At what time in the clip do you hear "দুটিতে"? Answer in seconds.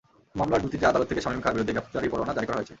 0.63-0.85